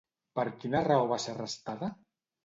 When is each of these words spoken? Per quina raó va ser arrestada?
Per 0.37 0.43
quina 0.61 0.79
raó 0.87 1.03
va 1.11 1.19
ser 1.25 1.33
arrestada? 1.35 1.91